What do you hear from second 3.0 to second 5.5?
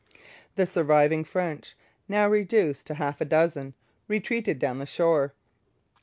a dozen, retreated down the shore.